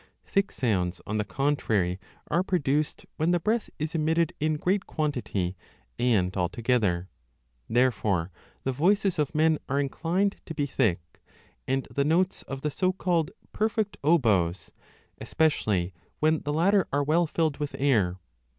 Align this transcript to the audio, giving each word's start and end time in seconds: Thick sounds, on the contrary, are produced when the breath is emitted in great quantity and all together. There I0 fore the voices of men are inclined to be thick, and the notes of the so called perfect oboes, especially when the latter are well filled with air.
Thick 0.25 0.51
sounds, 0.51 0.99
on 1.05 1.17
the 1.19 1.23
contrary, 1.23 1.99
are 2.27 2.41
produced 2.41 3.05
when 3.17 3.29
the 3.29 3.39
breath 3.39 3.69
is 3.77 3.93
emitted 3.93 4.33
in 4.39 4.55
great 4.55 4.87
quantity 4.87 5.55
and 5.99 6.35
all 6.35 6.49
together. 6.49 7.07
There 7.69 7.91
I0 7.91 7.93
fore 7.93 8.31
the 8.63 8.71
voices 8.71 9.19
of 9.19 9.35
men 9.35 9.59
are 9.69 9.79
inclined 9.79 10.37
to 10.47 10.55
be 10.55 10.65
thick, 10.65 11.21
and 11.67 11.87
the 11.93 12.03
notes 12.03 12.41
of 12.41 12.63
the 12.63 12.71
so 12.71 12.91
called 12.91 13.29
perfect 13.51 13.95
oboes, 14.03 14.71
especially 15.19 15.93
when 16.19 16.39
the 16.41 16.51
latter 16.53 16.87
are 16.91 17.03
well 17.03 17.27
filled 17.27 17.59
with 17.59 17.75
air. 17.77 18.17